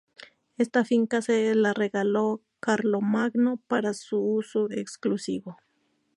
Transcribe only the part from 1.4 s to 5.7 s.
la regaló Carlomagno para su uso exclusivo.